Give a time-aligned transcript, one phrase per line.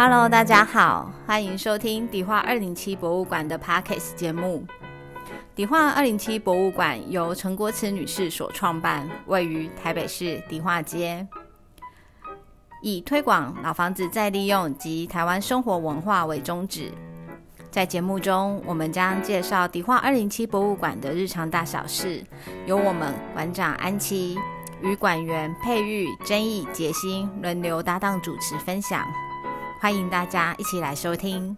[0.00, 4.64] Hello，大家好，欢迎收听迪化二零七博物馆的 Parkes 节目。
[5.56, 11.26] 迪化二零七博物馆由陈国慈女士所创办，位于台北市迪化街，
[12.80, 16.92] 以推广老房子再利用及台湾生活文化为宗旨。
[17.68, 22.24] 在节目中，我们将介绍迪化二零七博物馆的日常大小事，
[22.66, 24.38] 由我们馆长安琪
[24.80, 29.04] 与馆员佩玉、真义、杰心轮流搭档主持分享。
[29.80, 31.56] 欢迎大家一起来收听。